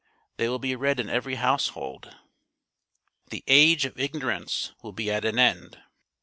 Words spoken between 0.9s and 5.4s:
in every household. The age of ignorance will be at an